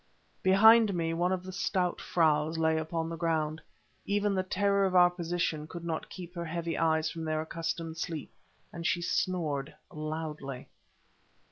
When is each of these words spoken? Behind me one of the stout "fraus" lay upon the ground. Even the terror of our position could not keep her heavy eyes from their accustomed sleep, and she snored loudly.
Behind 0.41 0.95
me 0.95 1.13
one 1.13 1.31
of 1.31 1.43
the 1.43 1.51
stout 1.51 2.01
"fraus" 2.01 2.57
lay 2.57 2.75
upon 2.79 3.07
the 3.07 3.15
ground. 3.15 3.61
Even 4.03 4.33
the 4.33 4.41
terror 4.41 4.83
of 4.83 4.95
our 4.95 5.11
position 5.11 5.67
could 5.67 5.85
not 5.85 6.09
keep 6.09 6.33
her 6.33 6.45
heavy 6.45 6.75
eyes 6.75 7.11
from 7.11 7.23
their 7.23 7.39
accustomed 7.41 7.97
sleep, 7.97 8.31
and 8.73 8.87
she 8.87 8.99
snored 9.03 9.75
loudly. 9.91 10.69